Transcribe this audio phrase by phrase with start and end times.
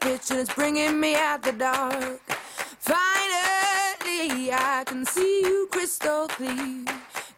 [0.00, 2.20] pitch and it's bringing me out the dark.
[2.78, 6.84] Finally, I can see you crystal clear.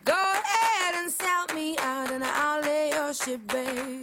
[0.04, 4.01] Go ahead and sell me out and I'll lay your shit bare.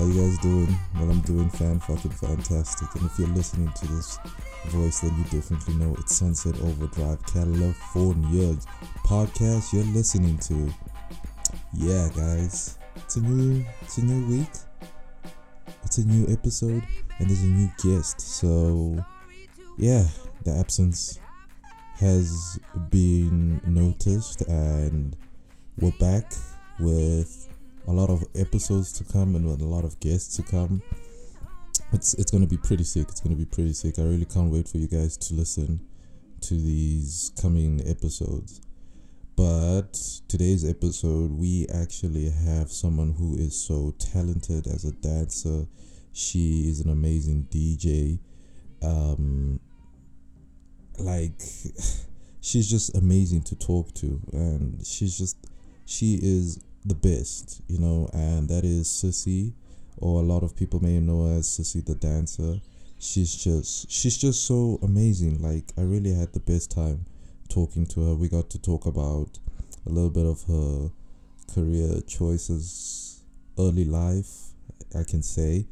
[0.00, 0.78] How you guys doing?
[0.94, 2.88] Well, I'm doing fan fucking fantastic.
[2.94, 4.18] And if you're listening to this
[4.68, 8.56] voice, then you definitely know it's Sunset Overdrive California
[9.04, 10.72] podcast you're listening to.
[11.74, 14.48] Yeah, guys, it's a new, it's a new week.
[15.84, 16.82] It's a new episode,
[17.18, 18.22] and there's a new guest.
[18.22, 19.04] So,
[19.76, 20.04] yeah,
[20.44, 21.18] the absence
[21.96, 25.14] has been noticed, and
[25.78, 26.32] we're back
[26.78, 27.49] with
[27.86, 30.82] a lot of episodes to come and with a lot of guests to come.
[31.92, 33.08] It's it's gonna be pretty sick.
[33.08, 33.98] It's gonna be pretty sick.
[33.98, 35.80] I really can't wait for you guys to listen
[36.42, 38.60] to these coming episodes.
[39.36, 39.94] But
[40.28, 45.66] today's episode, we actually have someone who is so talented as a dancer.
[46.12, 48.18] She is an amazing DJ.
[48.82, 49.60] Um,
[50.98, 51.40] like,
[52.40, 55.36] she's just amazing to talk to, and she's just
[55.86, 59.52] she is the best, you know, and that is Sissy,
[59.98, 62.60] or a lot of people may know as Sissy the dancer.
[62.98, 65.40] She's just she's just so amazing.
[65.42, 67.06] Like I really had the best time
[67.48, 68.14] talking to her.
[68.14, 69.38] We got to talk about
[69.86, 70.90] a little bit of her
[71.54, 73.22] career choices,
[73.58, 74.52] early life,
[74.98, 75.66] I can say,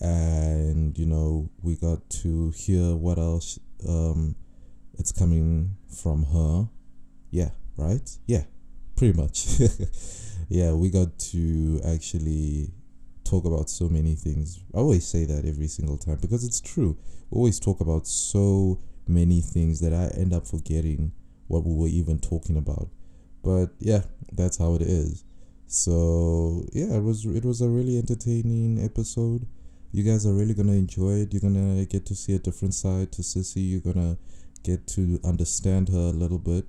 [0.00, 3.58] and you know we got to hear what else
[3.88, 4.34] um
[4.98, 6.68] it's coming from her.
[7.30, 8.08] Yeah, right?
[8.26, 8.44] Yeah,
[8.96, 9.46] pretty much.
[10.48, 12.72] yeah, we got to actually
[13.24, 14.60] talk about so many things.
[14.74, 16.96] I always say that every single time because it's true.
[17.30, 21.12] We always talk about so many things that I end up forgetting
[21.48, 22.88] what we were even talking about.
[23.42, 25.24] But yeah, that's how it is.
[25.66, 29.46] So yeah, it was it was a really entertaining episode.
[29.92, 31.32] You guys are really gonna enjoy it.
[31.32, 33.70] You're gonna get to see a different side to Sissy.
[33.70, 34.16] You're gonna
[34.62, 36.66] get to understand her a little bit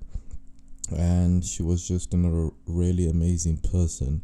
[0.90, 4.22] and she was just another really amazing person.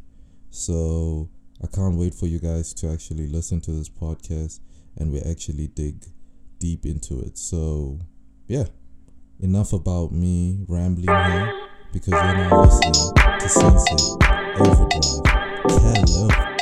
[0.50, 1.28] So
[1.62, 4.60] I can't wait for you guys to actually listen to this podcast
[4.96, 6.06] and we actually dig
[6.58, 7.38] deep into it.
[7.38, 8.00] So
[8.46, 8.64] yeah,
[9.40, 14.00] enough about me rambling here because you're now listening to Sunset
[14.58, 16.06] Overdrive.
[16.06, 16.55] Hello.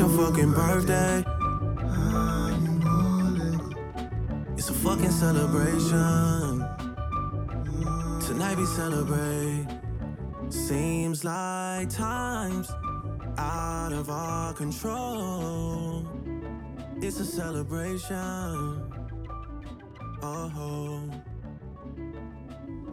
[0.00, 1.24] It's your fucking birthday.
[4.56, 6.64] It's a fucking celebration.
[8.24, 9.66] Tonight we celebrate.
[10.50, 12.70] Seems like time's
[13.38, 16.06] out of our control.
[17.02, 18.92] It's a celebration.
[20.22, 21.10] Oh.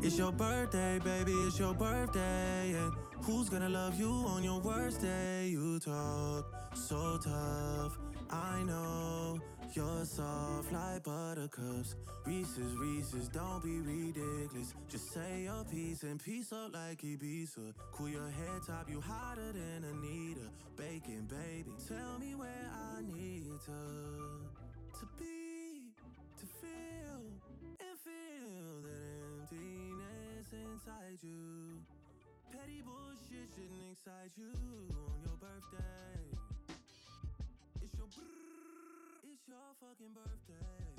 [0.02, 2.74] It's your birthday, baby, it's your birthday.
[2.74, 2.94] And
[3.26, 5.48] who's gonna love you on your worst day?
[5.48, 6.46] You talk
[6.76, 7.98] so tough.
[8.30, 9.40] I know
[9.74, 11.96] you're soft like buttercups.
[12.26, 14.76] Reese's, Reese's, don't be ridiculous.
[14.88, 17.74] Just say your piece and piece up like Ibiza.
[17.92, 20.48] Cool your head top, you hotter than Anita.
[20.78, 25.82] Bacon, baby, tell me where I need to to be,
[26.40, 27.22] to feel
[27.80, 31.95] and feel that emptiness inside you.
[32.52, 34.52] Petty bullshit shouldn't excite you
[34.92, 36.20] on your birthday.
[37.82, 40.95] It's your brrr, it's your fucking birthday.